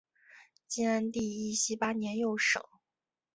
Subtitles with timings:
[0.67, 2.59] 晋安帝义熙八年又省。